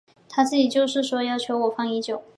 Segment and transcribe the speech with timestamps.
[0.27, 2.23] 他自己就是说要求我方已久。